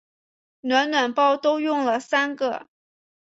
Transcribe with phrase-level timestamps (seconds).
[0.61, 2.65] 暖暖包都用了三个